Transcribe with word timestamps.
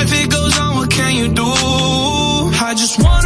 life, 0.00 0.12
it 0.12 0.30
goes 0.30 0.58
on, 0.58 0.76
what 0.76 0.90
can 0.90 1.14
you 1.14 1.28
do? 1.28 1.42
I 1.44 2.74
just 2.76 3.02
want 3.02 3.19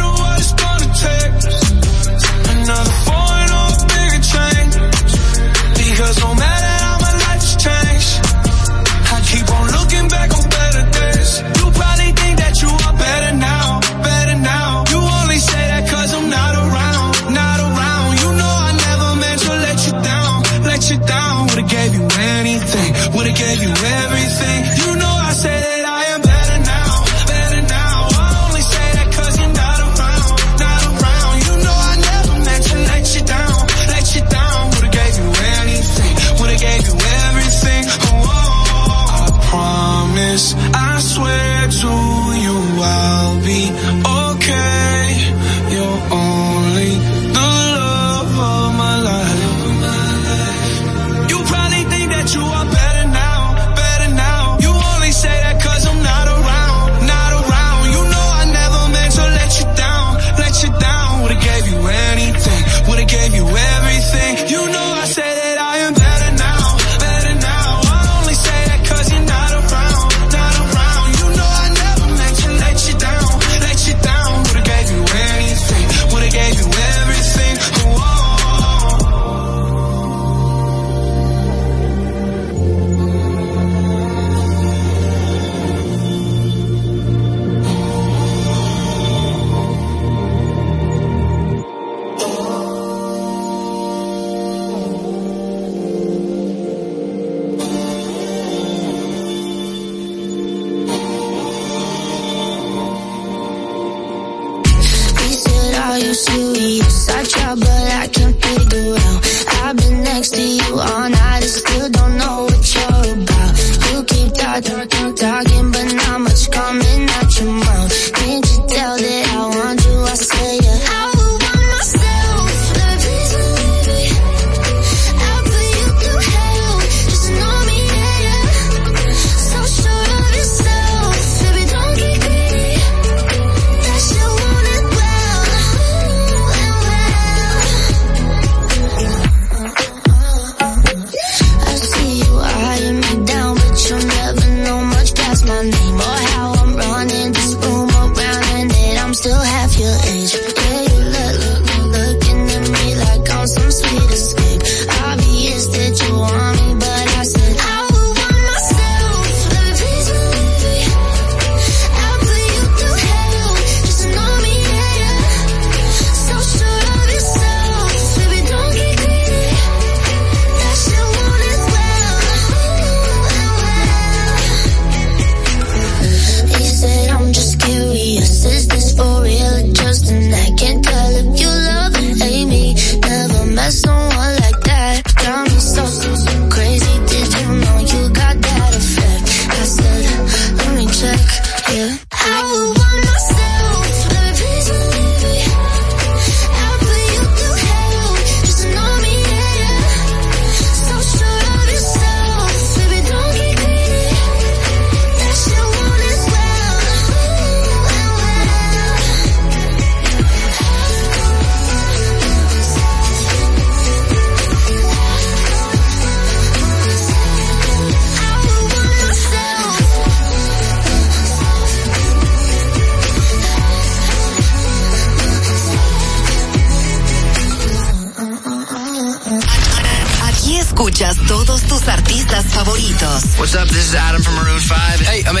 I 114.55 114.61
don't 114.61 114.84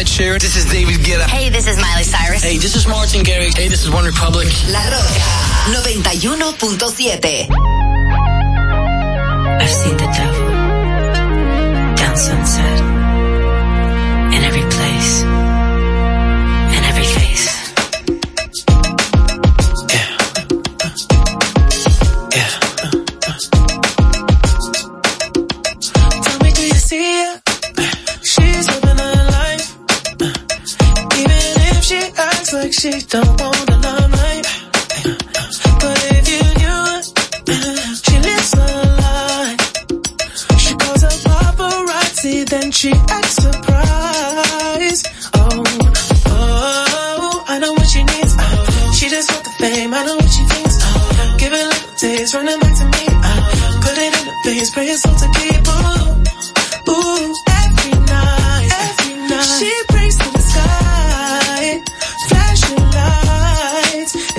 Ed 0.05 0.39
This 0.39 0.55
is 0.55 0.65
David 0.65 1.01
Guetta. 1.01 1.25
Hey, 1.25 1.49
this 1.49 1.67
is 1.67 1.77
Miley 1.77 2.03
Cyrus. 2.03 2.43
Hey, 2.43 2.57
this 2.57 2.75
is 2.75 2.87
Martin 2.87 3.23
Garrix. 3.23 3.57
Hey, 3.57 3.67
this 3.67 3.83
is 3.83 3.89
One 3.89 4.05
Republic. 4.05 4.47
La 4.69 4.83
Roca 4.83 5.19
91.7. 5.73 7.49
I've 9.59 9.69
seen 9.69 9.97
the 9.97 10.05
devil 10.15 10.47
down 11.95 12.17
sunset. 12.17 12.94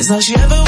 It's 0.08 0.24
she 0.24 0.36
ever 0.36 0.65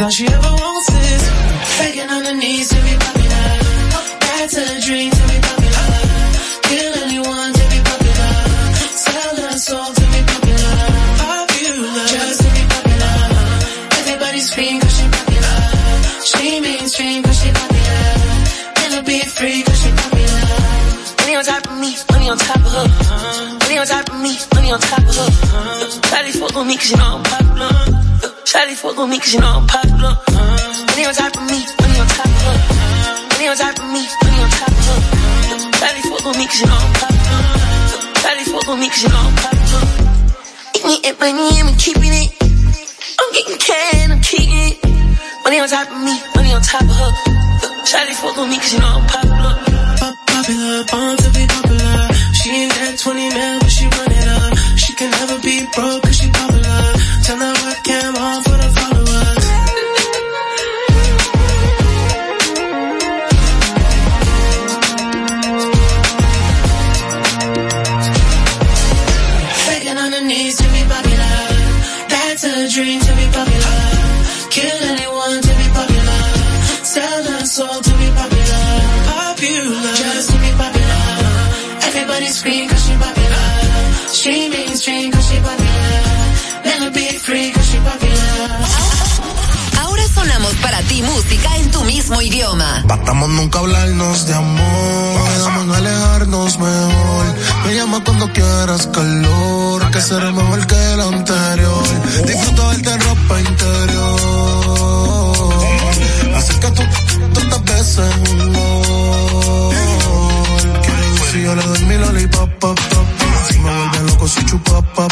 That's 0.00 0.18
all 0.18 0.26
she 0.26 0.32
ever 0.32 0.52
wants 0.56 0.88
is 0.88 1.22
faking 1.76 2.08
on 2.08 2.24
her 2.24 2.32
knees 2.32 2.68
to 2.70 2.76
be 2.88 2.96
popular. 3.04 3.48
Back 4.24 4.48
to 4.48 4.60
the 4.64 4.80
dream 4.80 5.10
to 5.12 5.22
be 5.28 5.36
popular. 5.44 5.88
Kill 6.64 6.92
anyone 7.04 7.52
to 7.52 7.64
be 7.68 7.80
popular. 7.84 8.32
Sell 8.96 9.36
her 9.44 9.58
soul 9.60 9.92
to 9.92 10.04
be 10.08 10.20
popular. 10.24 10.76
Popular. 11.20 12.06
Just 12.16 12.40
to 12.40 12.48
be 12.48 12.64
popular. 12.72 13.16
Everybody 14.00 14.40
scream 14.40 14.80
cause 14.80 14.96
she 14.96 15.04
popular. 15.04 15.60
She 16.24 16.60
mainstream 16.64 17.22
cause 17.22 17.36
she 17.36 17.50
popular. 17.52 18.08
Wanna 18.80 19.02
be 19.04 19.20
free 19.20 19.60
cause 19.68 19.80
she 19.84 19.90
popular. 20.00 20.48
Money 21.20 21.36
on 21.36 21.44
top 21.44 21.66
of 21.68 21.76
me, 21.76 21.92
money 22.08 22.30
on 22.32 22.38
top 22.40 22.56
of 22.56 22.72
her. 22.72 22.88
Money 23.68 23.76
on 23.76 23.86
top 23.86 24.08
of 24.08 24.16
me, 24.16 24.32
money 24.56 24.72
on 24.72 24.80
top 24.80 25.04
of 25.04 25.12
her. 25.12 25.28
Shawty 26.08 26.32
fuck 26.40 26.56
on 26.56 26.66
me 26.66 26.76
cause 26.80 26.90
you 26.90 26.96
know 26.96 27.20
I'm 27.20 27.22
popular. 27.22 28.00
Shawty 28.50 28.74
fuck 28.74 28.98
on 28.98 29.10
me 29.10 29.18
cause 29.20 29.34
you 29.34 29.40
know 29.40 29.46
I'm 29.46 29.66
popular. 29.66 29.89
Money 30.00 31.04
on 31.04 31.14
top 31.14 31.36
of 31.36 31.44
me, 31.44 31.60
money 31.60 31.98
on 32.00 32.08
top 32.08 32.26
of 32.26 32.40
her. 32.40 32.56
Money 33.36 33.48
on 33.48 33.56
top 33.56 33.78
of 33.78 33.84
me, 33.92 34.02
money 34.24 34.40
on 34.40 34.50
top 34.50 34.68
of 34.68 34.84
fuck 36.08 36.24
with 36.24 36.36
cause 36.46 36.60
you 36.60 36.66
know 36.66 36.80
I'm 36.80 36.92
popular. 36.96 37.42
Daddy 38.24 38.44
fuck 38.48 38.66
with 38.68 38.80
you 39.02 39.08
know 39.10 39.20
I'm 39.20 39.36
popular. 39.36 39.84
Me 40.86 41.00
and 41.04 41.18
money, 41.20 41.60
I'm 41.60 41.76
keeping 41.76 42.14
it. 42.16 42.32
I'm 43.20 43.32
getting 43.32 43.58
I'm 44.10 44.20
keeping 44.22 44.72
it. 44.72 44.84
Money 45.44 45.60
on 45.60 45.68
top 45.68 45.90
of 45.90 46.00
me, 46.00 46.16
money 46.34 46.52
on 46.52 46.62
top 46.62 46.82
of 46.82 46.88
her. 46.88 47.12
Shawty 47.84 48.14
fuck 48.16 48.36
with 48.36 48.48
me 48.48 48.56
cause 48.56 48.72
you 48.72 48.80
know 48.80 48.88
I'm 48.88 49.06
popular. 49.06 49.59
Batamos 92.90 93.28
nunca 93.28 93.60
hablarnos 93.60 94.26
de 94.26 94.34
amor, 94.34 95.28
quedamos 95.32 95.62
en 95.62 95.70
alejarnos 95.76 96.58
mejor. 96.58 97.24
Me 97.64 97.74
llama 97.76 98.02
cuando 98.02 98.32
quieras 98.32 98.88
calor, 98.88 99.88
que 99.92 100.00
será 100.00 100.32
mejor 100.32 100.66
que 100.66 100.74
el 100.74 101.00
anterior. 101.00 101.84
Disfruto 102.26 102.66
verte 102.66 102.90
en 102.90 103.00
ropa 103.00 103.40
interior. 103.42 104.20
Así 106.34 106.52
que 106.54 106.70
tú, 106.72 106.82
tantas 107.32 107.64
veces 107.64 108.12
un 108.28 108.52
gol. 108.54 109.76
Si 111.30 111.42
yo 111.44 111.54
le 111.54 111.62
doy 111.62 111.84
mi 111.84 111.94
lollipop, 111.96 112.50
pop, 112.58 112.76
pop, 112.76 113.06
si 113.48 113.58
me 113.60 113.70
vuelve 113.70 114.00
loco, 114.10 114.26
soy 114.26 114.44
chupapap. 114.46 115.09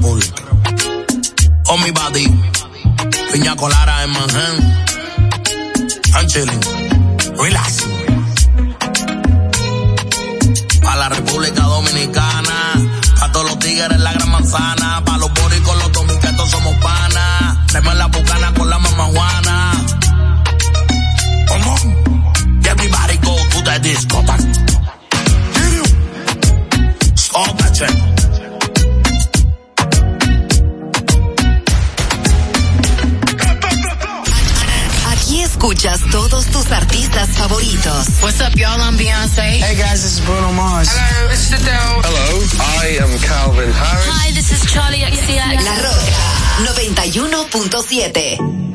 Bull. 0.00 0.20
Oh, 1.68 1.76
mi 1.78 1.90
body. 1.90 2.26
Piña 3.32 3.54
colara 3.56 4.04
en 4.04 4.10
Manhattan. 4.10 4.56
I'm 6.14 6.26
chilling. 6.26 6.60
Relax. 7.36 7.84
Pa' 10.82 10.96
la 10.96 11.08
República 11.08 11.62
Dominicana. 11.62 12.56
Pa' 13.18 13.32
todos 13.32 13.50
los 13.50 13.58
tigres 13.58 14.00
la 14.00 14.12
gran 14.12 14.30
manzana. 14.30 15.02
Pa' 15.04 15.18
los 15.18 15.32
boricos, 15.34 15.76
los 15.78 15.92
dominicanos 15.92 16.50
somos 16.50 16.74
panas. 16.76 17.66
Tenemos 17.66 17.94
la 17.96 18.06
bucana 18.06 18.49
Hey 39.40 39.72
guys, 39.74 40.02
this 40.02 40.18
is 40.18 40.20
Bruno 40.20 40.52
Mars. 40.52 40.88
Hello, 40.90 41.30
it's 41.32 41.48
Adele. 41.48 42.02
Hello, 42.04 42.44
I 42.60 42.98
am 43.00 43.08
Calvin 43.24 43.72
Harris. 43.72 44.04
Hi, 44.06 44.30
this 44.32 44.52
is 44.52 44.70
Charlie 44.70 44.98
XCX. 45.00 45.64
La 45.64 45.80
Roca 45.80 46.12
91.7. 46.68 48.69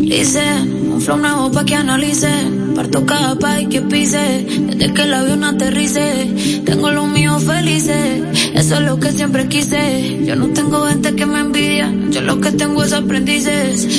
Dice, 0.00 0.40
un 0.62 0.98
flow 0.98 1.18
nuevo 1.18 1.52
pa' 1.52 1.66
que 1.66 1.74
analice. 1.74 2.30
Parto 2.74 3.04
cada 3.04 3.38
país 3.38 3.68
que 3.68 3.82
pise. 3.82 4.46
Desde 4.48 4.94
que 4.94 5.02
el 5.02 5.12
avión 5.12 5.44
aterrice. 5.44 6.62
Tengo 6.64 6.90
los 6.90 7.06
míos 7.08 7.44
felices. 7.44 8.22
Eso 8.54 8.76
es 8.76 8.80
lo 8.80 8.98
que 8.98 9.12
siempre 9.12 9.46
quise. 9.46 10.24
Yo 10.24 10.36
no 10.36 10.48
tengo 10.48 10.86
gente 10.86 11.14
que 11.14 11.26
me 11.26 11.40
envidia. 11.40 11.92
Yo 12.10 12.22
lo 12.22 12.40
que 12.40 12.50
tengo 12.52 12.82
es 12.82 12.94
aprendices. 12.94 13.93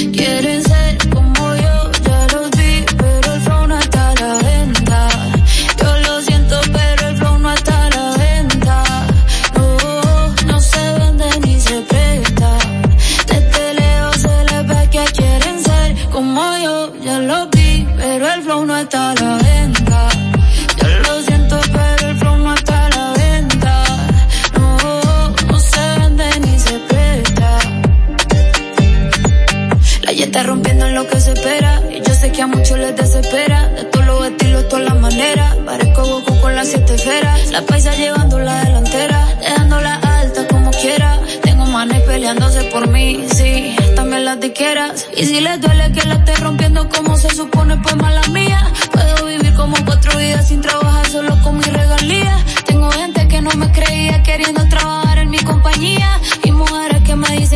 Está 30.25 30.43
rompiendo 30.43 30.85
en 30.85 30.95
lo 30.95 31.07
que 31.07 31.19
se 31.19 31.33
espera. 31.33 31.81
Y 31.89 32.01
yo 32.01 32.13
sé 32.13 32.31
que 32.31 32.41
a 32.41 32.47
muchos 32.47 32.77
les 32.77 32.95
desespera. 32.95 33.69
De 33.69 33.83
todos 33.85 34.05
los 34.05 34.27
estilos, 34.27 34.67
todas 34.67 34.85
las 34.85 34.99
maneras. 34.99 35.55
Parezco 35.65 36.05
Goku 36.05 36.41
con 36.41 36.55
las 36.55 36.67
siete 36.67 36.95
esferas. 36.95 37.51
La 37.51 37.61
paisa 37.61 37.93
llevando 37.95 38.39
la 38.39 38.63
delantera. 38.63 39.25
Dejándola 39.39 39.95
alta 39.95 40.47
como 40.47 40.71
quiera. 40.71 41.19
Tengo 41.43 41.65
manes 41.65 42.01
peleándose 42.01 42.63
por 42.65 42.87
mí, 42.87 43.25
sí. 43.35 43.75
También 43.95 44.25
las 44.25 44.39
diqueras. 44.39 45.07
Y 45.15 45.25
si 45.25 45.39
les 45.41 45.61
duele 45.61 45.91
que 45.91 46.07
la 46.07 46.15
esté 46.15 46.35
rompiendo 46.37 46.89
como 46.89 47.17
se 47.17 47.29
supone, 47.29 47.77
pues 47.77 47.95
mala 47.95 48.21
mía. 48.29 48.71
Puedo 48.91 49.27
vivir 49.27 49.53
como 49.53 49.75
cuatro 49.85 50.17
vidas 50.17 50.47
sin 50.47 50.61
trabajar 50.61 51.07
solo 51.07 51.39
con 51.43 51.57
mi 51.57 51.63
regalía. 51.63 52.43
Tengo 52.65 52.89
gente 52.91 53.27
que 53.27 53.41
no 53.41 53.51
me 53.51 53.71
creía 53.71 54.23
queriendo 54.23 54.67
trabajar 54.69 55.19
en 55.19 55.29
mi 55.29 55.39
compañía. 55.39 56.19
Y 56.43 56.51
mujeres 56.51 56.94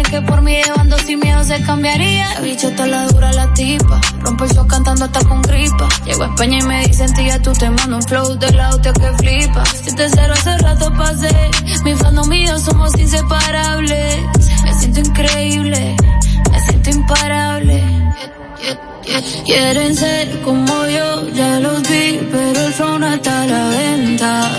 que 0.04 0.22
por 0.22 0.42
mí 0.42 0.62
llevando 0.64 0.98
sin 1.00 1.20
miedo 1.20 1.44
se 1.44 1.62
cambiaría. 1.64 2.34
La 2.36 2.42
bicha 2.42 2.68
está 2.68 2.88
la 2.88 3.06
dura 3.08 3.32
la 3.34 3.54
tipa. 3.54 4.00
Rompo 4.20 4.44
el 4.46 4.52
show 4.52 4.68
cantando 4.68 5.06
hasta 5.06 5.24
con 5.26 5.42
gripa. 5.42 5.88
Llego 6.06 6.24
a 6.24 6.28
España 6.28 6.60
y 6.60 6.64
me 6.64 6.88
dicen 6.88 7.14
tía 7.14 7.42
tú 7.42 7.52
te 7.54 7.70
mando 7.70 7.98
un 7.98 8.04
flow 8.04 8.38
de 8.38 8.52
la 8.52 8.70
hostia 8.70 8.94
que 8.94 9.12
flipa. 9.18 9.64
Si 9.66 9.96
te 9.96 10.10
cero 10.10 10.34
hace 10.36 10.58
rato 10.58 10.92
pasé. 10.94 11.52
Mi 11.84 11.96
fandom 11.96 12.32
yo 12.32 12.60
somos 12.60 12.98
inseparables. 12.98 14.18
Me 14.64 14.74
siento 14.80 15.00
increíble. 15.00 15.96
Me 16.52 16.60
siento 16.62 16.90
imparable. 16.90 17.84
Quieren 19.46 19.96
ser 19.96 20.42
como 20.42 20.86
yo, 20.86 21.30
ya 21.30 21.60
los 21.60 21.82
vi, 21.82 22.20
pero 22.32 22.60
el 22.68 22.74
flow 22.74 23.00
no 23.00 23.14
está 23.14 23.42
a 23.42 23.48
la 23.48 23.70
venta. 23.70 24.52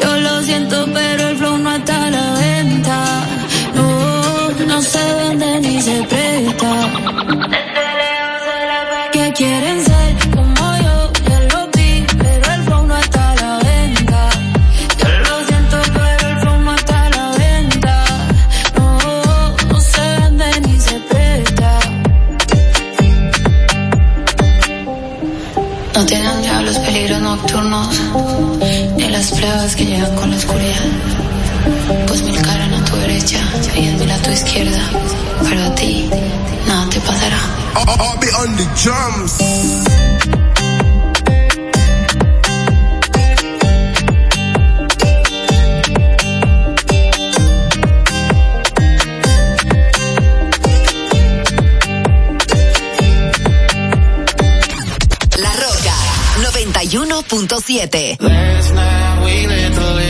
Yo 0.00 0.16
lo 0.20 0.42
siento, 0.42 0.86
pero 0.92 1.28
el 1.28 1.36
flow 1.36 1.58
no 1.58 1.74
está 1.74 2.04
a 2.04 2.10
la 2.10 2.32
venta. 2.34 3.37
No, 4.78 4.84
se 4.84 5.14
vende 5.14 5.60
ni 5.60 5.82
se 5.82 6.02
presta. 6.04 6.70
Que 9.12 9.32
quieren 9.32 9.84
ser 9.84 10.30
como 10.30 10.66
yo, 10.84 11.12
ya 11.28 11.40
los 11.52 11.66
vi, 11.76 12.06
pero 12.16 12.52
el 12.54 12.62
flow 12.62 12.86
no 12.86 12.96
está 12.96 13.32
a 13.32 13.34
la 13.34 13.58
venta. 13.58 14.30
Yo 15.00 15.08
lo 15.26 15.46
siento, 15.48 15.76
pero 15.94 16.28
el 16.30 16.38
flow 16.42 16.58
no 16.60 16.74
está 16.76 17.06
a 17.06 17.10
la 17.10 17.30
venta. 17.42 18.04
No, 18.76 19.56
no 19.68 19.80
se 19.80 20.00
vende 20.20 20.60
ni 20.60 20.80
se 20.80 20.96
presta. 21.10 21.70
No 25.94 26.06
tienen 26.06 26.42
ya 26.44 26.62
los 26.62 26.78
peligros 26.78 27.20
nocturnos, 27.20 27.88
ni 28.96 29.08
las 29.08 29.32
plagas 29.32 29.74
que 29.74 29.86
llegan 29.86 30.14
con 30.14 30.30
la 30.30 30.36
oscuridad. 30.36 30.86
Pues 32.06 32.22
mil 32.22 32.40
derecha 33.30 34.14
a 34.14 34.22
tu 34.22 34.30
izquierda, 34.30 34.90
pero 35.42 35.64
a 35.64 35.74
ti 35.74 36.08
nada 36.66 36.88
te 36.90 37.00
pasará. 37.00 37.38
I'll 37.74 38.18
be 38.18 38.28
on 38.28 38.56
the 38.56 38.64
drums. 38.82 39.38
La 55.36 55.52
Roca 55.52 55.94
91.7. 56.52 58.16
Last 58.20 58.74
night 58.74 59.24
we 59.24 59.46
let 59.46 59.74
the 59.74 60.07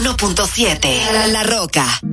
101.7. 0.00 1.30
La 1.30 1.42
Roca. 1.42 2.09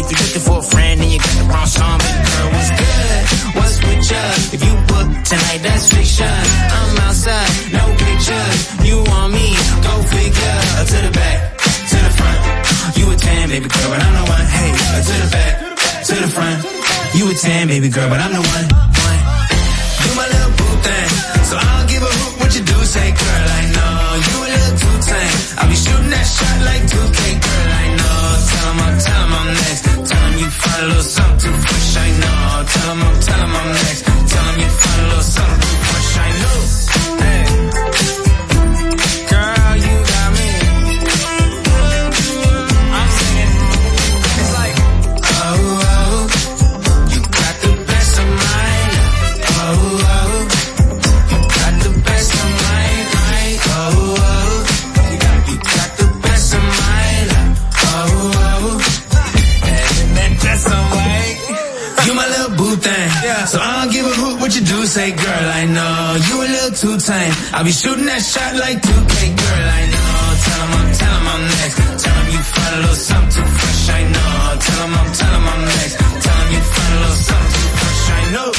If 0.00 0.08
you're 0.08 0.20
looking 0.24 0.40
for 0.48 0.58
a 0.58 0.62
friend 0.62 0.96
and 1.02 1.12
you 1.12 1.18
got 1.18 1.34
the 1.36 1.44
wrong 1.44 1.66
song, 1.68 1.98
baby 2.00 2.24
girl, 2.24 2.48
what's 2.56 2.70
good? 2.72 3.20
What's 3.52 3.76
with 3.84 4.10
ya? 4.10 4.22
If 4.56 4.60
you 4.64 4.74
book 4.88 5.08
tonight, 5.28 5.60
that's 5.60 5.92
fiction. 5.92 6.24
I'm 6.24 6.96
outside, 7.04 7.52
no 7.68 7.84
pictures. 8.00 8.58
You 8.80 8.96
want 9.04 9.36
me? 9.36 9.52
Go 9.84 9.92
figure. 10.08 10.58
Up 10.80 10.86
to 10.88 10.98
the 11.04 11.12
back, 11.12 11.38
to 11.60 11.96
the 12.00 12.12
front. 12.16 12.40
You 12.96 13.04
a 13.12 13.16
ten, 13.16 13.48
baby 13.52 13.68
girl, 13.68 13.88
but 13.92 14.00
I'm 14.00 14.14
the 14.16 14.24
one. 14.24 14.46
Hey, 14.48 14.70
up 14.72 15.04
to 15.04 15.14
the 15.20 15.28
back, 15.36 15.52
to 16.08 16.14
the 16.16 16.30
front. 16.32 16.58
You 17.12 17.30
a 17.30 17.34
ten, 17.34 17.68
baby 17.68 17.88
girl, 17.90 18.08
but 18.08 18.20
I'm 18.20 18.32
the 18.32 18.40
one. 18.40 18.69
Tame. 67.60 67.64
I 67.64 67.64
be 67.64 67.72
shooting 67.72 68.06
that 68.06 68.22
shot 68.22 68.56
like 68.56 68.80
2K, 68.80 69.36
girl, 69.36 69.68
I 69.68 69.84
know. 69.92 70.20
Tell 70.44 70.60
him 70.60 70.72
I'm, 70.80 70.88
tell 70.96 71.14
him 71.16 71.28
I'm 71.28 71.42
next. 71.44 71.76
Tell 72.02 72.16
him 72.16 72.28
you 72.32 72.40
find 72.40 72.74
a 72.74 72.80
little 72.80 72.96
something 72.96 73.30
too 73.30 73.48
fresh, 73.60 73.88
I 73.90 74.02
know. 74.04 74.58
Tell 74.60 74.80
him 74.84 74.94
I'm, 75.00 75.08
tell 75.12 75.34
him 75.36 75.48
I'm 75.52 75.62
next. 75.64 75.96
Tell 76.24 76.38
him 76.40 76.48
you 76.54 76.62
find 76.74 76.92
a 76.94 76.98
little 77.00 77.20
something 77.28 77.54
too 77.60 77.70
fresh, 77.80 78.10
I 78.10 78.22
know. 78.32 78.50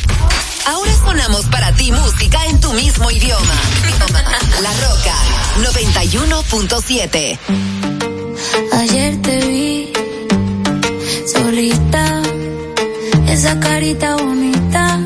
Ahora 0.71 0.93
sonamos 0.93 1.45
para 1.47 1.71
ti 1.73 1.91
música 1.91 2.45
en 2.45 2.59
tu 2.59 2.73
mismo 2.73 3.11
idioma. 3.11 3.57
La 4.61 4.73
Roca 4.83 5.15
91.7. 5.57 7.39
Ayer 8.73 9.21
te 9.21 9.37
vi 9.47 9.93
solita, 11.25 12.21
esa 13.27 13.59
carita 13.59 14.15
bonita, 14.15 14.99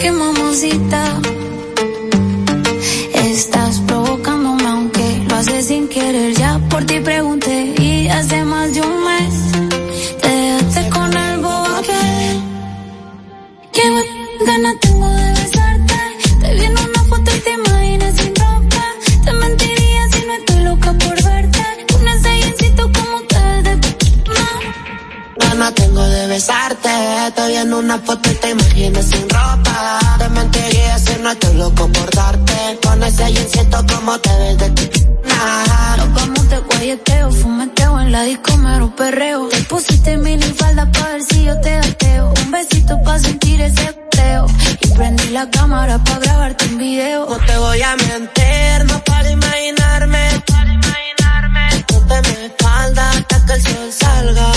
qué 0.00 0.12
mamosita. 0.12 1.20
Te 27.34 27.48
vi 27.48 27.56
en 27.56 27.74
una 27.74 27.98
foto 27.98 28.30
y 28.30 28.34
te 28.34 28.50
imaginas 28.50 29.04
sin 29.04 29.28
ropa. 29.28 29.98
Te 30.16 30.28
mentiría 30.28 30.96
si 30.98 31.20
no 31.20 31.30
estoy 31.32 31.54
loco 31.54 31.88
por 31.88 32.10
darte. 32.14 32.78
Con 32.84 33.02
ese 33.02 33.32
jeansito 33.32 33.84
como 33.92 34.16
te 34.20 34.30
ves 34.38 34.58
de 34.58 34.68
nah. 35.24 35.96
Nos 35.96 36.14
vamos 36.14 36.48
de 36.48 36.58
guayeteo, 36.58 37.30
fumeteo 37.32 38.00
en 38.00 38.12
la 38.12 38.22
disco 38.22 38.56
mero 38.58 38.94
perreo. 38.94 39.48
Te 39.48 39.60
pusiste 39.62 40.16
mini 40.18 40.44
falda 40.52 40.88
pa' 40.92 41.08
ver 41.08 41.22
si 41.24 41.44
yo 41.44 41.60
te 41.60 41.74
gateo. 41.74 42.32
Un 42.44 42.50
besito 42.52 43.02
pa' 43.02 43.18
sentir 43.18 43.60
ese 43.60 43.92
teo. 44.10 44.46
Y 44.82 44.88
prendí 44.90 45.28
la 45.30 45.50
cámara 45.50 45.98
pa' 46.04 46.18
grabarte 46.20 46.64
un 46.66 46.78
video. 46.78 47.26
No 47.28 47.38
te 47.38 47.58
voy 47.58 47.82
a 47.82 47.96
mentir, 47.96 48.84
no 48.86 49.02
para 49.04 49.28
imaginarme. 49.30 50.42
Ponte 51.88 52.22
mi 52.22 52.44
espalda 52.44 53.10
hasta 53.10 53.46
que 53.46 53.52
el 53.52 53.62
sol 53.62 53.92
salga. 53.92 54.52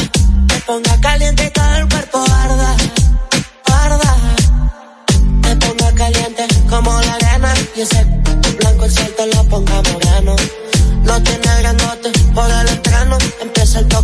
Me 0.49 0.59
ponga 0.67 1.01
caliente 1.01 1.28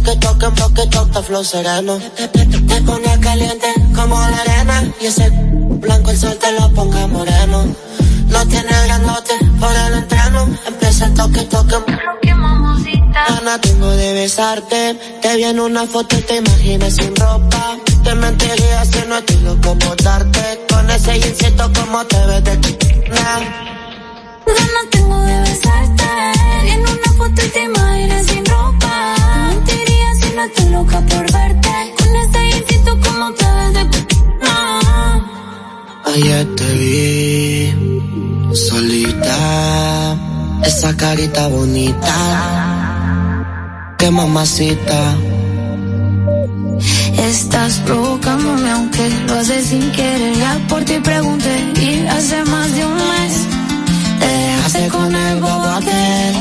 Toque, 0.05 0.19
toque, 0.19 0.45
en 0.45 0.53
toque, 0.53 0.87
toque, 0.87 1.23
flow 1.23 1.43
sereno. 1.43 1.97
Te, 1.97 2.81
pone 2.83 3.19
caliente 3.21 3.73
como 3.95 4.19
la 4.19 4.37
arena 4.37 4.93
y 5.01 5.07
ese 5.07 5.31
blanco 5.31 6.11
el 6.11 6.17
sol 6.17 6.37
te 6.39 6.51
lo 6.51 6.71
ponga 6.73 7.07
moreno. 7.07 7.65
No 8.27 8.47
tiene 8.47 8.71
grandote 8.85 9.33
por 9.59 9.71
el 9.75 9.93
entreno. 9.95 10.47
Empieza 10.67 11.05
el 11.05 11.13
toque, 11.15 11.41
toque. 11.45 11.75
Gana 13.13 13.59
tengo 13.59 13.89
de 13.89 14.13
besarte. 14.13 14.93
Te 15.23 15.37
vi 15.37 15.43
en 15.45 15.59
una 15.59 15.87
foto 15.87 16.15
y 16.15 16.21
te 16.21 16.35
imaginas 16.35 16.93
sin 16.93 17.15
ropa. 17.15 17.75
Te 18.03 18.13
mentiría 18.13 18.85
si 18.85 19.07
no 19.07 19.17
estoy 19.17 19.37
loco 19.37 19.75
por 19.75 19.95
darte. 20.03 20.65
Con 20.69 20.87
ese 20.91 21.19
jeansito 21.19 21.71
como 21.73 22.05
te 22.05 22.25
ves 22.27 22.43
de 22.43 22.57
nah. 23.09 23.39
Ganas 24.45 24.89
tengo 24.91 25.19
de 25.19 25.39
besarte. 25.39 26.03
En 26.67 26.79
una 26.81 27.11
foto 27.17 27.43
y 27.43 27.49
te 27.49 27.63
imaginas 27.63 28.25
sin 28.27 28.45
ropa. 28.45 29.14
Estoy 30.45 30.69
loca 30.69 31.01
por 31.01 31.31
verte. 31.31 31.93
Con 31.97 32.15
ese 32.15 32.39
jeansito 32.49 32.91
como 33.01 33.31
te 33.33 33.45
ves 33.45 33.73
de 33.73 33.83
no. 34.43 34.53
Ayer 36.13 36.55
te 36.55 36.73
vi 36.73 38.53
solita, 38.53 40.17
esa 40.63 40.95
carita 40.95 41.47
bonita, 41.47 42.13
qué 43.97 44.11
mamacita. 44.11 45.17
Estás 47.17 47.79
provocándome 47.79 48.69
aunque 48.69 49.09
lo 49.27 49.33
haces 49.39 49.65
sin 49.65 49.91
querer. 49.93 50.35
Ya 50.37 50.59
por 50.69 50.83
ti 50.85 50.99
pregunté 50.99 51.73
y 51.81 52.05
hace 52.05 52.43
más 52.45 52.71
de 52.75 52.85
un 52.85 52.95
mes 52.95 53.33
te 54.19 54.27
dejaste 54.27 54.87
con 54.89 55.15
el 55.15 55.39
bobo 55.41 55.65
aquel. 55.79 56.35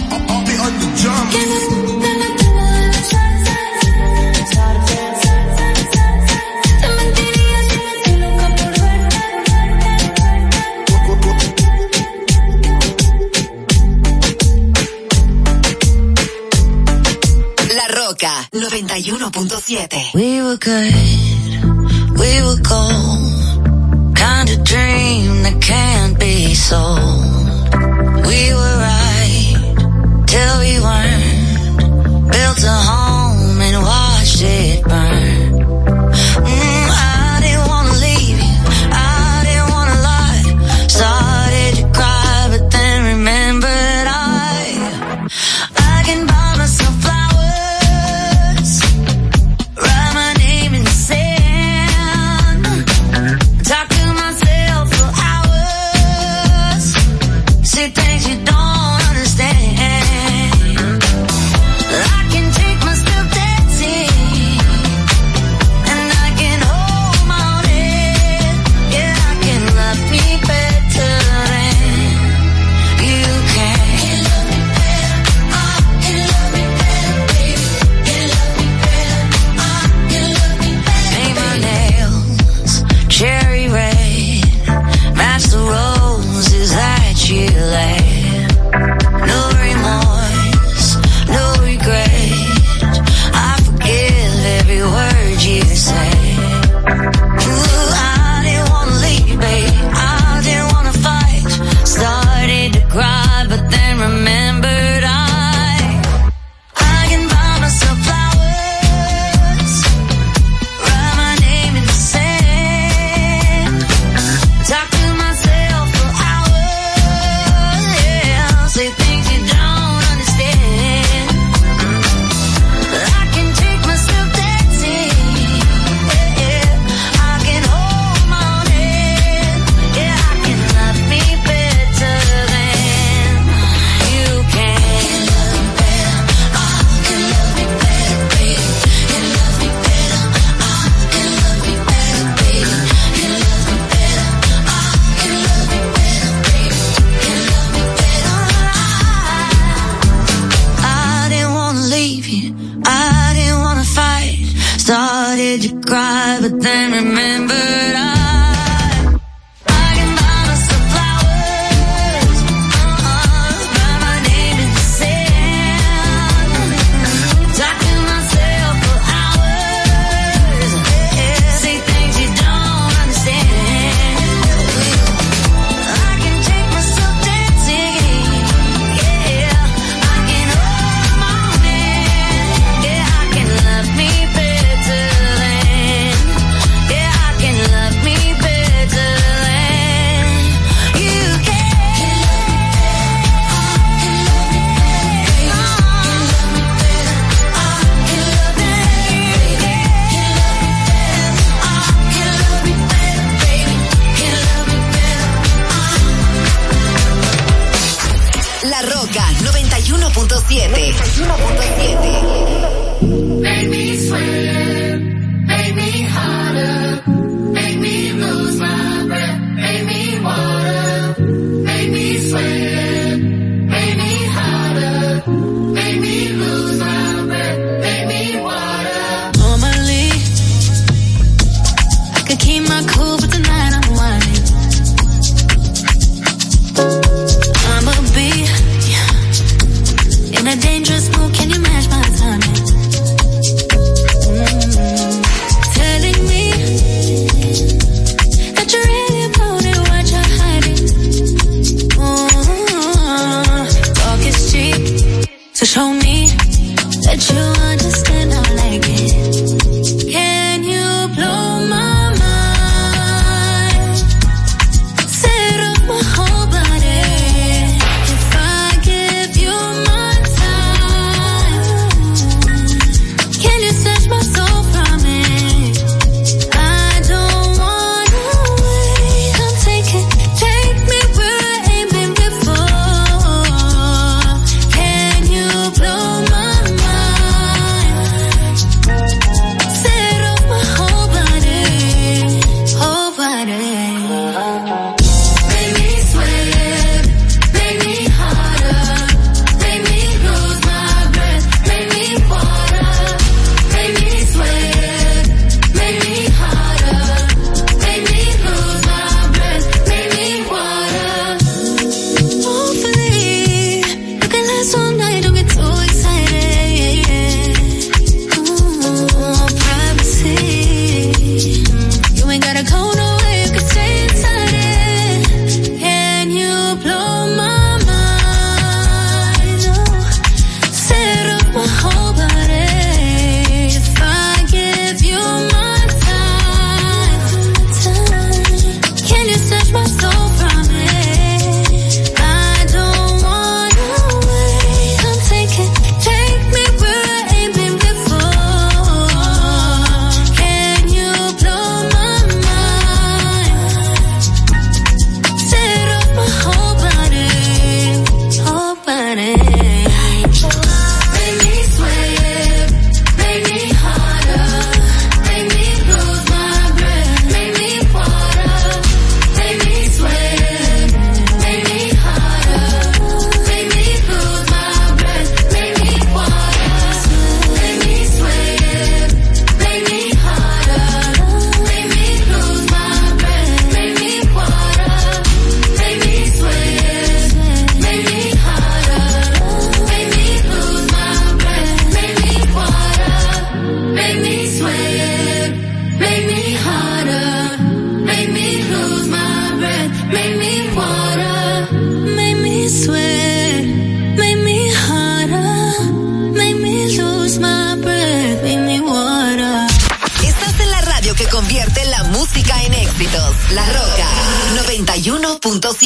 91.7. 18.52 20.14
We 20.14 20.40
were 20.42 20.56
good, 20.56 20.94
we 22.18 22.42
were 22.42 22.60
gold. 22.62 24.16
Kind 24.16 24.50
of 24.50 24.64
dream 24.64 25.42
that 25.42 25.58
can't 25.60 26.18
be 26.18 26.54
sold. 26.54 27.24
We 28.26 28.52
were 28.54 28.73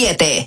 7. 0.08 0.46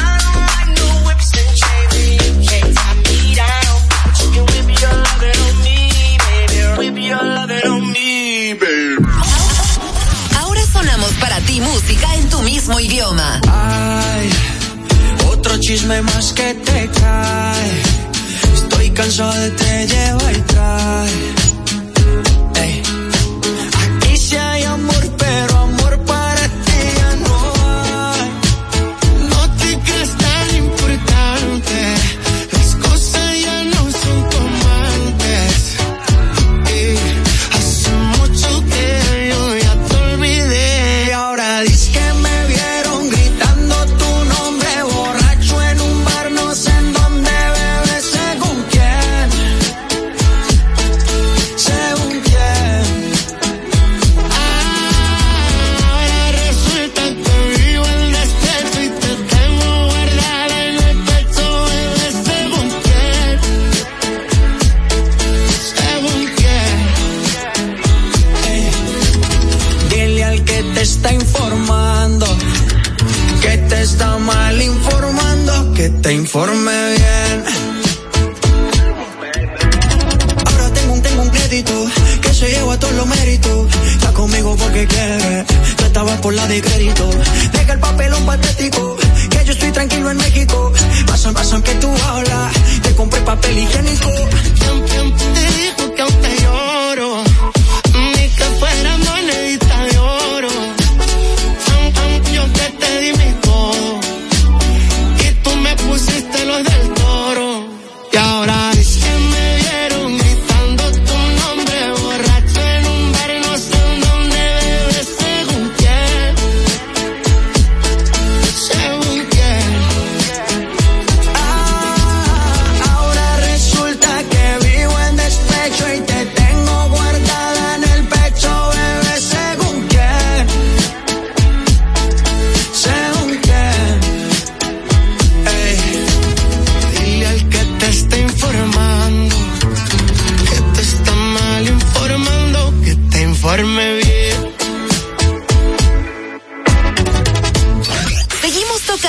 Mismo 12.71 12.79
idioma. 12.79 13.41
Ay, 13.47 14.29
otro 15.31 15.57
chisme 15.59 16.01
más 16.01 16.33
que 16.33 16.53
te 16.53 16.89
cae. 16.99 17.81
Estoy 18.53 18.89
cansado 18.91 19.33
de 19.33 19.51
te 19.51 19.87
lleva 19.87 20.31
y 20.31 20.41
trae. 20.41 21.40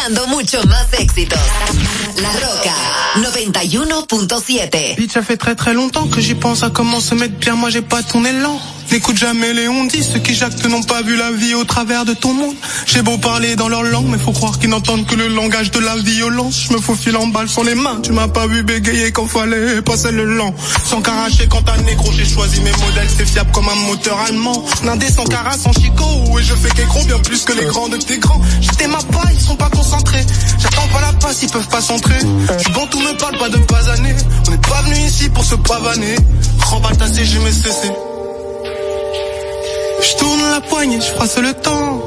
Tocando 0.02 0.26
mucho 0.26 0.60
más 0.64 0.86
éxitos. 0.98 1.38
La 2.16 2.30
Roca 2.30 2.74
91.7. 3.16 4.96
Bitch, 4.96 5.12
ça 5.12 5.22
fait 5.22 5.36
très 5.36 5.54
très 5.54 5.74
longtemps 5.74 6.08
que 6.08 6.20
j'y 6.20 6.34
pense 6.34 6.64
à 6.64 6.70
comment 6.70 6.98
se 6.98 7.14
mettre 7.14 7.34
bien, 7.34 7.54
moi 7.54 7.70
j'ai 7.70 7.82
pas 7.82 8.02
ton 8.02 8.24
élan. 8.24 8.58
N'écoute 8.90 9.16
jamais 9.16 9.52
les 9.52 9.68
on 9.68 9.84
dit, 9.84 10.02
ceux 10.02 10.18
qui 10.18 10.34
jactent 10.34 10.66
n'ont 10.66 10.82
pas 10.82 11.02
vu 11.02 11.16
la 11.16 11.30
vie 11.32 11.54
au 11.54 11.64
travers 11.64 12.04
de 12.04 12.12
ton 12.12 12.34
monde. 12.34 12.54
J'ai 12.86 13.02
beau 13.02 13.16
parler 13.18 13.56
dans 13.56 13.68
leur 13.68 13.82
langue, 13.82 14.06
mais 14.08 14.18
faut 14.18 14.32
croire 14.32 14.58
qu'ils 14.58 14.70
n'entendent 14.70 15.06
que 15.06 15.14
le 15.14 15.28
langage 15.28 15.70
de 15.70 15.78
la 15.78 15.96
violence. 15.96 16.66
Je 16.68 16.74
me 16.74 16.80
faufile 16.80 17.16
en 17.16 17.26
balle 17.28 17.48
sur 17.48 17.64
les 17.64 17.74
mains, 17.74 18.00
tu 18.02 18.12
m'as 18.12 18.28
pas 18.28 18.46
vu 18.46 18.62
bégayer 18.62 19.12
quand 19.12 19.26
fallait 19.26 19.80
passer 19.82 20.10
le 20.10 20.24
lent. 20.24 20.54
Sans 20.84 21.00
caracher 21.00 21.46
quand 21.48 21.62
t'as 21.62 21.78
négro, 21.78 22.10
j'ai 22.12 22.26
choisi 22.26 22.60
mes 22.60 22.70
modèles, 22.70 23.08
c'est 23.16 23.26
fiable 23.26 23.50
comme 23.52 23.68
un 23.68 23.86
moteur 23.86 24.18
allemand. 24.26 24.64
Nindé 24.82 25.10
sans 25.10 25.24
cara, 25.24 25.56
sans 25.56 25.72
chico, 25.72 26.38
et 26.38 26.42
je 26.42 26.54
fais 26.54 26.70
qu'écro 26.74 27.02
bien 27.04 27.18
plus 27.20 27.44
que 27.44 27.52
les 27.52 27.64
grands 27.64 27.88
de 27.88 27.96
tes 27.96 28.18
grands. 28.18 28.40
J'étais 28.60 28.88
ma 28.88 28.98
paille, 28.98 29.34
ils 29.34 29.40
sont 29.40 29.56
pas 29.56 29.70
concentrés. 29.70 30.24
J'attends 30.58 30.88
pas 30.92 31.00
la 31.00 31.12
passe, 31.14 31.42
ils 31.42 31.50
peuvent 31.50 31.68
pas 31.68 31.80
s'entrer. 31.80 32.18
Je 32.18 32.68
bon, 32.72 32.86
tout 32.90 33.00
me 33.00 33.16
parle 33.18 33.38
pas 33.38 33.48
de 33.48 33.58
pas 33.58 33.88
années. 33.90 34.16
On 34.46 34.50
n'est 34.50 34.58
pas 34.58 34.82
venu 34.82 34.98
ici 35.06 35.28
pour 35.30 35.44
se 35.44 35.54
pavaner. 35.54 36.16
Remballe 36.60 36.96
ta 36.96 37.06
CG, 37.06 37.38
mais. 37.42 37.52
Je 40.02 40.16
tourne 40.16 40.42
la 40.50 40.60
poignée, 40.60 41.00
je 41.00 41.10
froisse 41.12 41.38
le 41.38 41.54
temps. 41.54 42.00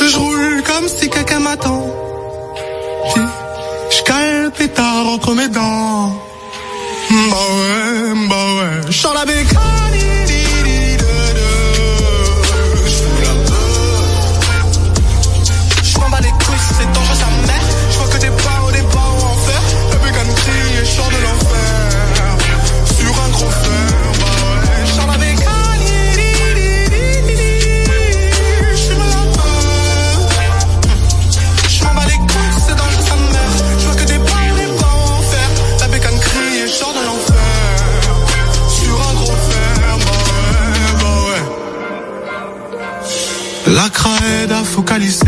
Je 0.00 0.16
roule 0.16 0.62
comme 0.62 0.88
si 0.88 1.08
quelqu'un 1.10 1.40
m'attend. 1.40 1.86
Je 3.90 4.02
cale 4.02 4.42
le 4.44 4.50
pétard 4.50 5.06
entre 5.06 5.34
mes 5.34 5.48
dents. 5.48 6.12
Bah 7.10 7.44
ouais, 7.54 8.28
bah 8.28 8.46
ouais. 8.56 9.14
La 9.14 9.24
bécane. 9.26 10.39
Ouais. 43.70 43.74
La 43.74 43.88
craie 43.88 44.50
à 44.50 44.64
focaliser. 44.64 45.26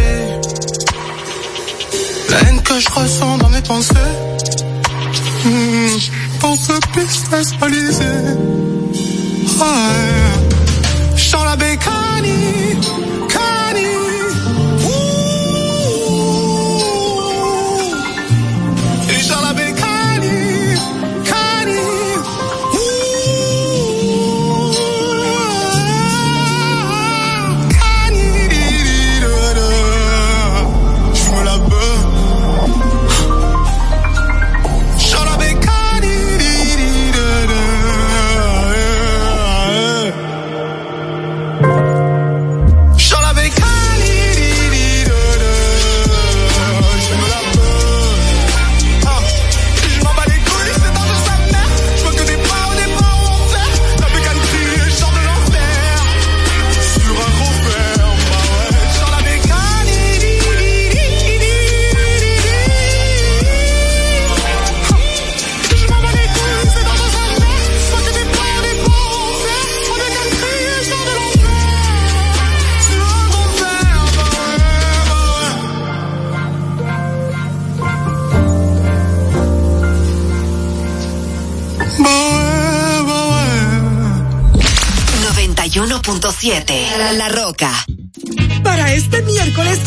La 2.31 2.49
haine 2.49 2.63
que 2.63 2.79
je 2.79 2.89
ressens 2.91 3.39
dans 3.39 3.49
mes 3.49 3.63
pensées. 3.63 3.95
Hmm, 5.45 5.99
pense 6.41 6.69
business 6.95 7.55
balisé. 7.61 8.05
Ouais. 9.61 9.77
Je 11.17 11.45
la 11.45 11.57
bécane. 11.57 12.03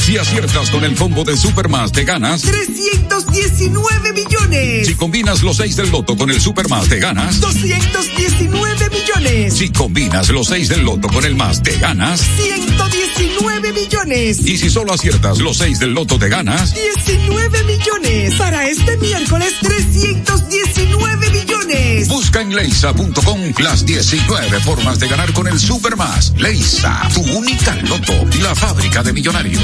Si 0.06 0.20
aciertas 0.20 0.70
con 0.70 0.84
el 0.84 0.94
combo 0.94 1.24
de 1.24 1.36
Supermas, 1.36 1.92
te 1.92 2.04
ganas. 2.04 2.44
319 2.44 4.14
millones. 4.14 4.86
Si 4.86 4.94
combinas 4.94 5.42
los 5.42 5.58
6 5.58 5.78
del 5.78 5.90
loto 5.90 6.16
con 6.16 6.30
el 6.30 6.40
Supermas, 6.40 6.88
te 6.88 7.00
ganas. 7.00 7.40
219 7.40 8.90
millones. 8.92 9.56
Si 9.56 9.72
combinas 9.72 10.30
los 10.30 10.46
6 10.46 10.70
del 10.70 10.86
loto 10.86 11.08
con 11.08 11.26
el 11.26 11.34
más, 11.34 11.64
te 11.64 11.80
ganas. 11.80 12.22
119 12.22 13.74
millones. 13.74 14.46
Y 14.46 14.60
si 14.60 14.70
solo 14.70 14.94
aciertas 14.94 15.40
los 15.40 15.58
6 15.58 15.80
del 15.80 15.96
loto, 15.96 16.20
te 16.20 16.30
ganas. 16.30 16.76
19 16.76 17.64
millones. 17.64 18.36
Para 18.36 18.70
este 18.70 18.98
miércoles, 18.98 19.56
319 19.60 21.30
millones. 21.32 21.65
Busca 22.08 22.42
en 22.42 22.56
leisa.com 22.56 23.40
las 23.60 23.86
19 23.86 24.60
formas 24.60 25.00
de 25.00 25.08
ganar 25.08 25.34
con 25.34 25.48
el 25.48 25.60
Supermas. 25.60 26.34
Leisa, 26.38 27.10
tu 27.14 27.22
única 27.22 27.76
loto, 27.78 28.14
la 28.42 28.54
fábrica 28.54 29.02
de 29.02 29.14
millonarios. 29.14 29.64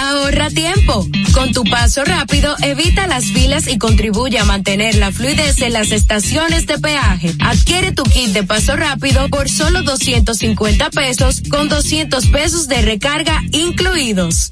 Ahorra 0.00 0.50
tiempo. 0.50 1.06
Con 1.32 1.52
tu 1.52 1.62
paso 1.64 2.04
rápido, 2.04 2.56
evita 2.62 3.06
las 3.06 3.24
filas 3.26 3.68
y 3.68 3.78
contribuye 3.78 4.38
a 4.38 4.44
mantener 4.44 4.96
la 4.96 5.12
fluidez 5.12 5.62
en 5.62 5.72
las 5.72 5.92
estaciones 5.92 6.66
de 6.66 6.78
peaje. 6.78 7.34
Adquiere 7.40 7.92
tu 7.92 8.02
kit 8.02 8.30
de 8.30 8.42
paso 8.42 8.76
rápido 8.76 9.28
por 9.28 9.48
solo 9.48 9.82
250 9.82 10.90
pesos 10.90 11.42
con 11.48 11.68
200 11.68 12.26
pesos 12.26 12.68
de 12.68 12.82
recarga 12.82 13.42
incluidos. 13.52 14.51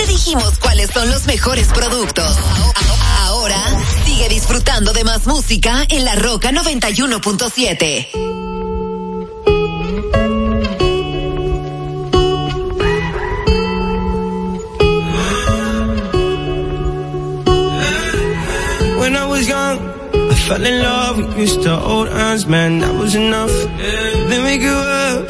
Te 0.00 0.06
dijimos 0.06 0.58
cuáles 0.58 0.88
son 0.94 1.10
los 1.10 1.26
mejores 1.26 1.68
productos. 1.68 2.34
Ahora 3.18 3.62
sigue 4.06 4.30
disfrutando 4.30 4.94
de 4.94 5.04
más 5.04 5.26
música 5.26 5.84
en 5.90 6.06
la 6.06 6.14
Roca 6.14 6.50
91.7. 6.52 8.08
When 18.98 19.16
I 19.16 19.26
was 19.26 19.46
young, 19.46 19.78
I 20.14 20.34
fell 20.48 20.64
in 20.64 20.82
love. 20.82 21.36
We 21.36 21.42
used 21.42 21.62
to 21.64 21.76
hold 21.76 22.08
hands, 22.08 22.46
man, 22.46 22.80
that 22.80 22.94
was 22.94 23.14
enough. 23.14 23.52
Then 24.30 24.44
we 24.44 24.56
grew 24.56 24.72
up, 24.72 25.29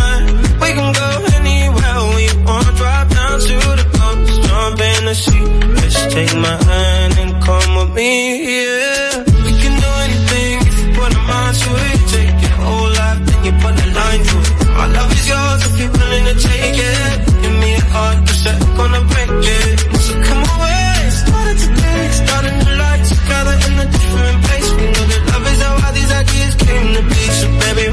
The. 5.13 5.81
Just 5.81 6.11
take 6.11 6.33
my 6.35 6.55
hand 6.63 7.13
and 7.19 7.43
come 7.43 7.75
with 7.75 7.91
me, 7.95 8.11
yeah. 8.63 9.23
We 9.45 9.51
can 9.61 9.73
do 9.83 9.89
anything 10.07 10.53
if 10.67 10.75
you 10.79 10.87
put 10.95 11.11
a 11.11 11.21
mind 11.27 11.55
to 11.61 11.69
it. 11.87 11.99
Take 12.15 12.35
your 12.41 12.55
whole 12.63 12.89
life, 12.99 13.19
then 13.27 13.39
you 13.45 13.51
put 13.63 13.73
a 13.75 13.87
line 13.91 14.23
to 14.29 14.35
it. 14.39 14.67
My 14.77 14.87
love 14.87 15.11
is 15.11 15.27
yours 15.27 15.61
if 15.67 15.73
you're 15.79 15.91
willing 15.91 16.25
to 16.31 16.35
take 16.39 16.77
it. 16.79 17.17
Give 17.43 17.55
me 17.59 17.71
a 17.75 17.83
heart 17.91 18.17
that's 18.25 18.65
gonna 18.79 19.01
break 19.11 19.31
it. 19.59 19.79
So 20.05 20.13
come 20.27 20.43
away, 20.55 20.93
started 21.21 21.57
today, 21.59 22.03
starting 22.21 22.57
the 22.63 22.71
light 22.81 23.03
together 23.11 23.55
in 23.67 23.73
a 23.83 23.87
different 23.91 24.37
place. 24.45 24.67
We 24.79 24.85
know 24.95 25.05
that 25.11 25.21
love 25.31 25.45
is 25.51 25.59
how 25.61 25.73
all 25.85 25.93
these 25.93 26.11
ideas 26.23 26.53
came 26.55 26.87
to 26.95 27.01
be. 27.11 27.21
So 27.39 27.47
baby, 27.61 27.85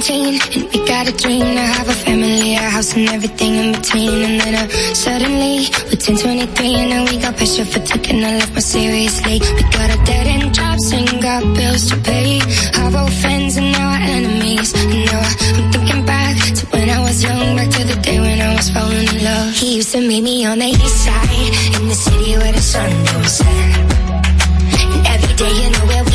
17 0.00 0.40
and 0.56 0.72
we 0.72 0.86
got 0.86 1.08
a 1.08 1.12
dream 1.12 1.44
to 1.44 1.60
have 1.60 1.88
a 1.88 1.92
family, 1.92 2.54
a 2.54 2.60
house 2.60 2.94
and 2.96 3.08
everything 3.08 3.56
in 3.56 3.72
between. 3.72 4.22
And 4.22 4.40
then 4.40 4.54
uh, 4.54 4.68
suddenly 4.94 5.68
we're 5.88 6.00
10, 6.00 6.16
23 6.16 6.74
and 6.74 6.90
now 6.90 7.04
we 7.04 7.18
got 7.18 7.36
pressure 7.36 7.64
for 7.64 7.80
taking 7.80 8.24
our 8.24 8.38
life 8.38 8.50
more 8.52 8.60
seriously. 8.60 9.40
We 9.40 9.62
got 9.76 9.90
a 9.90 9.98
dead 10.04 10.26
end 10.26 10.54
jobs 10.54 10.92
and 10.92 11.22
got 11.22 11.42
bills 11.54 11.90
to 11.90 11.96
pay. 11.98 12.40
Our 12.80 12.96
old 12.96 13.12
friends 13.12 13.56
and 13.56 13.72
now 13.72 13.92
our 13.92 14.00
enemies. 14.00 14.72
And 14.74 15.04
now 15.04 15.20
I, 15.20 15.32
I'm 15.56 15.72
thinking 15.72 16.06
back 16.06 16.36
to 16.56 16.66
when 16.72 16.88
I 16.88 17.00
was 17.00 17.22
young, 17.22 17.56
back 17.56 17.70
to 17.70 17.84
the 17.84 18.00
day 18.00 18.20
when 18.20 18.40
I 18.40 18.54
was 18.56 18.70
falling 18.70 19.08
in 19.08 19.24
love. 19.24 19.52
He 19.52 19.76
used 19.76 19.92
to 19.92 20.00
meet 20.00 20.22
me 20.22 20.46
on 20.46 20.60
the 20.60 20.66
east 20.66 21.04
side 21.04 21.76
in 21.76 21.88
the 21.88 21.94
city 21.94 22.38
where 22.38 22.52
the 22.52 22.62
sun 22.72 22.90
don't 23.04 23.28
set. 23.28 24.00
And 24.80 25.06
every 25.12 25.34
day, 25.36 25.52
you 25.60 25.70
know 25.70 25.84
where 25.92 26.09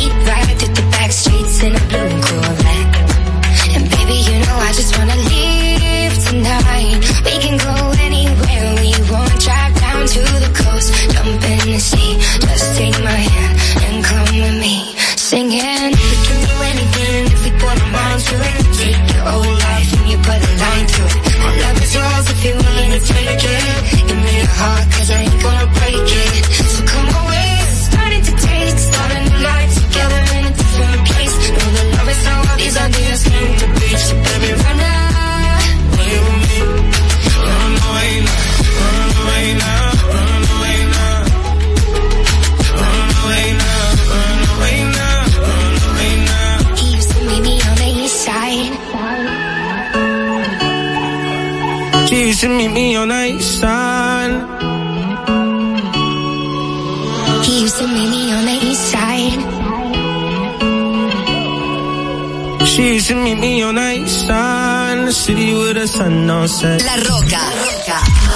on 66.30 66.48
set. 66.48 66.82
La 66.82 66.96
Roca, 66.96 67.40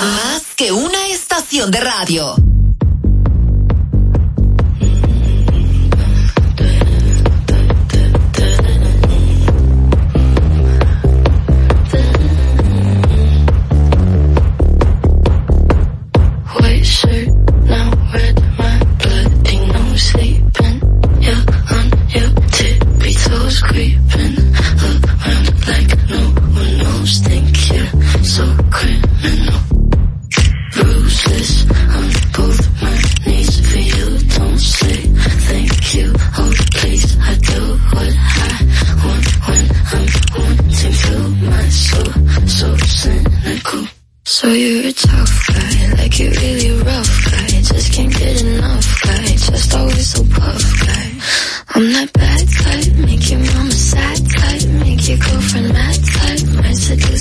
más 0.00 0.42
que 0.56 0.72
una 0.72 1.08
estación 1.08 1.70
de 1.70 1.80
radio. 1.80 2.49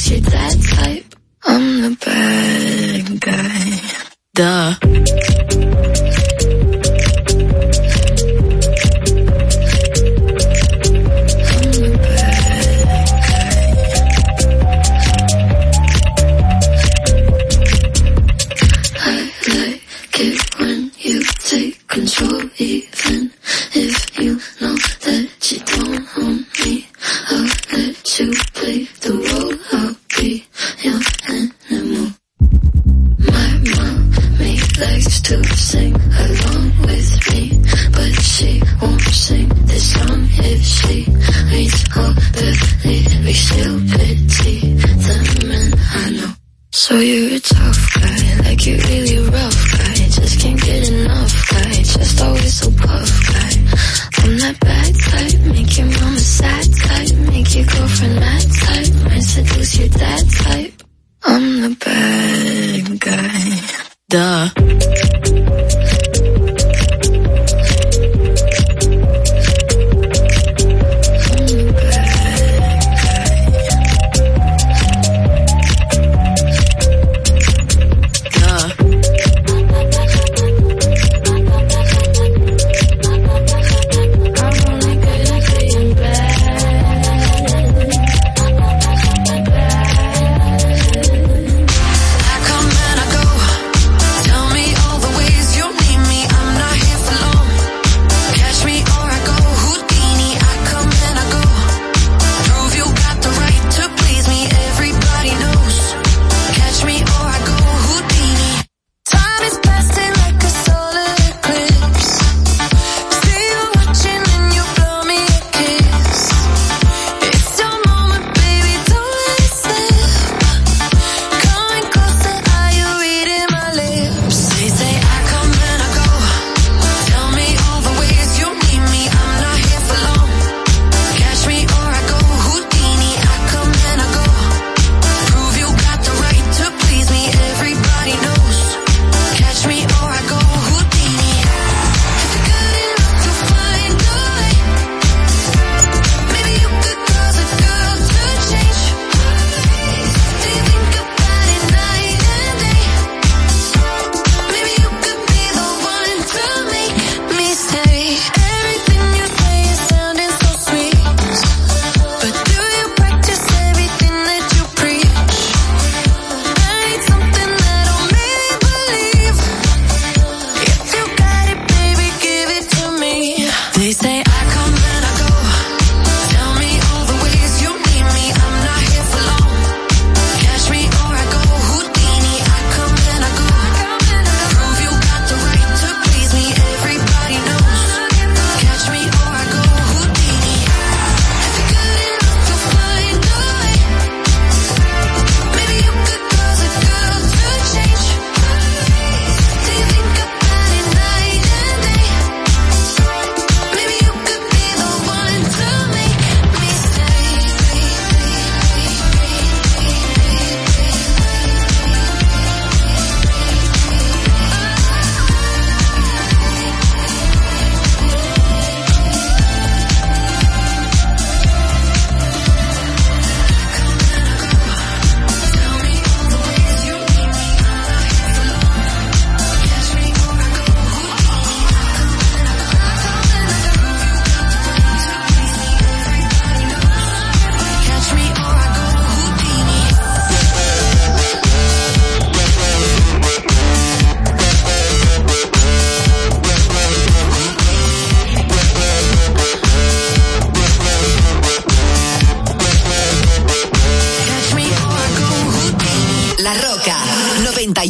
Richard 0.09 0.23
that. 0.31 0.68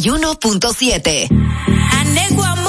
91.7. 0.00 1.28
Anegua 2.00 2.59